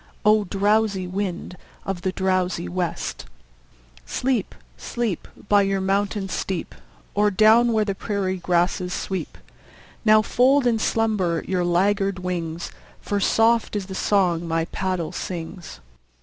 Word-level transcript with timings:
O! 0.25 0.45
drowsy 0.45 1.05
wind 1.05 1.55
of 1.85 2.01
the 2.01 2.11
drowsy 2.11 2.67
west, 2.67 3.27
Sleep, 4.03 4.55
sleep, 4.75 5.27
By 5.47 5.61
your 5.61 5.79
mountain 5.79 6.27
steep, 6.27 6.73
Or 7.13 7.29
down 7.29 7.71
where 7.71 7.85
the 7.85 7.93
prairie 7.93 8.37
grasses 8.37 8.95
sweep! 8.95 9.37
Now 10.03 10.23
fold 10.23 10.65
in 10.65 10.79
slumber 10.79 11.45
your 11.47 11.63
laggard 11.63 12.17
wings, 12.17 12.71
For 12.99 13.19
soft 13.19 13.75
is 13.75 13.85
the 13.85 13.93
song 13.93 14.47
my 14.47 14.65
paddle 14.65 15.11
sings. 15.11 15.81